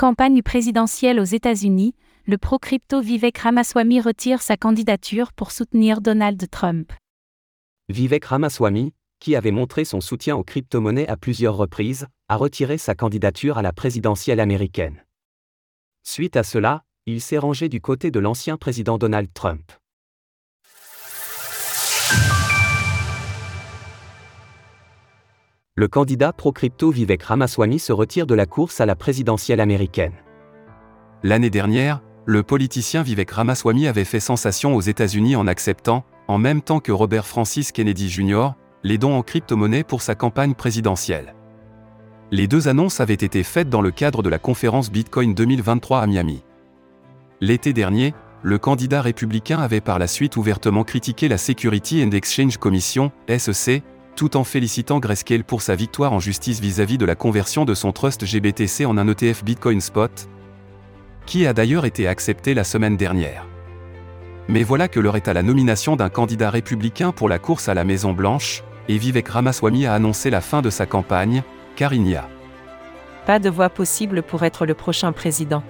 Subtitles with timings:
[0.00, 1.94] Campagne présidentielle aux États-Unis,
[2.24, 6.90] le pro-crypto Vivek Ramaswamy retire sa candidature pour soutenir Donald Trump.
[7.90, 12.94] Vivek Ramaswamy, qui avait montré son soutien aux crypto-monnaies à plusieurs reprises, a retiré sa
[12.94, 15.04] candidature à la présidentielle américaine.
[16.02, 19.70] Suite à cela, il s'est rangé du côté de l'ancien président Donald Trump.
[25.80, 30.12] Le candidat pro-crypto Vivek Ramaswamy se retire de la course à la présidentielle américaine.
[31.22, 36.60] L'année dernière, le politicien Vivek Ramaswamy avait fait sensation aux États-Unis en acceptant, en même
[36.60, 38.48] temps que Robert Francis Kennedy Jr.,
[38.82, 41.34] les dons en crypto-monnaie pour sa campagne présidentielle.
[42.30, 46.06] Les deux annonces avaient été faites dans le cadre de la conférence Bitcoin 2023 à
[46.06, 46.44] Miami.
[47.40, 48.12] L'été dernier,
[48.42, 53.82] le candidat républicain avait par la suite ouvertement critiqué la Security and Exchange Commission, SEC,
[54.16, 57.92] tout en félicitant Grayscale pour sa victoire en justice vis-à-vis de la conversion de son
[57.92, 60.28] trust GBTC en un ETF Bitcoin Spot,
[61.26, 63.46] qui a d'ailleurs été accepté la semaine dernière.
[64.48, 67.74] Mais voilà que l'heure est à la nomination d'un candidat républicain pour la course à
[67.74, 71.42] la Maison Blanche, et Vivek Ramaswamy a annoncé la fin de sa campagne,
[71.76, 72.28] car il n'y a
[73.26, 75.62] pas de voie possible pour être le prochain président.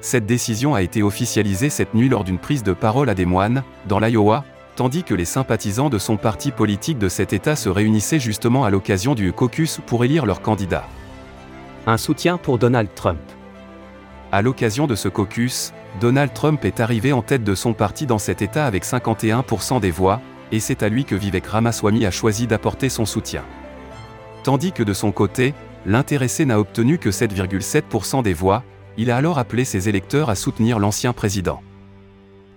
[0.00, 3.62] Cette décision a été officialisée cette nuit lors d'une prise de parole à Des Moines,
[3.86, 4.44] dans l'Iowa,
[4.76, 8.70] tandis que les sympathisants de son parti politique de cet État se réunissaient justement à
[8.70, 10.86] l'occasion du caucus pour élire leur candidat.
[11.86, 13.20] Un soutien pour Donald Trump.
[14.30, 18.18] À l'occasion de ce caucus, Donald Trump est arrivé en tête de son parti dans
[18.18, 20.20] cet État avec 51% des voix,
[20.52, 23.42] et c'est à lui que Vivek Ramaswamy a choisi d'apporter son soutien.
[24.42, 25.54] Tandis que de son côté,
[25.86, 28.62] l'intéressé n'a obtenu que 7,7% des voix,
[28.96, 31.62] il a alors appelé ses électeurs à soutenir l'ancien président.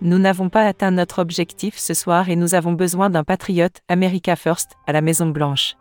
[0.01, 4.35] Nous n'avons pas atteint notre objectif ce soir et nous avons besoin d'un patriote, America
[4.35, 5.75] First, à la Maison Blanche.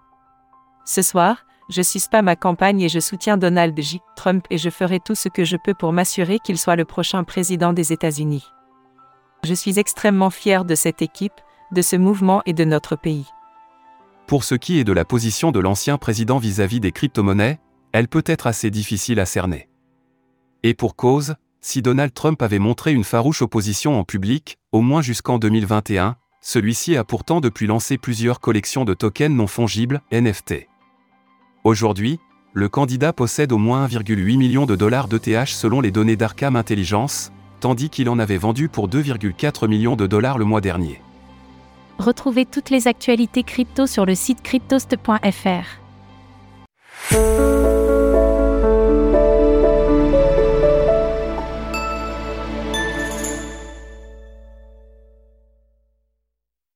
[0.84, 4.00] Ce soir, je suis pas ma campagne et je soutiens Donald J.
[4.16, 7.24] Trump et je ferai tout ce que je peux pour m'assurer qu'il soit le prochain
[7.24, 8.44] président des États-Unis.
[9.42, 11.40] Je suis extrêmement fier de cette équipe,
[11.72, 13.26] de ce mouvement et de notre pays.
[14.26, 17.58] Pour ce qui est de la position de l'ancien président vis-à-vis des crypto-monnaies,
[17.92, 19.68] elle peut être assez difficile à cerner.
[20.62, 25.00] Et pour cause, si Donald Trump avait montré une farouche opposition en public, au moins
[25.00, 30.68] jusqu'en 2021, celui-ci a pourtant depuis lancé plusieurs collections de tokens non fongibles, NFT.
[31.64, 32.20] Aujourd'hui,
[32.52, 37.32] le candidat possède au moins 1,8 million de dollars d'ETH selon les données d'Arkham Intelligence,
[37.60, 41.00] tandis qu'il en avait vendu pour 2,4 millions de dollars le mois dernier.
[41.98, 45.80] Retrouvez toutes les actualités crypto sur le site cryptost.fr.